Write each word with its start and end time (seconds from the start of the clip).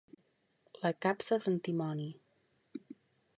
La 0.85 0.91
capsa 1.05 1.39
d'antimoni. 1.43 2.09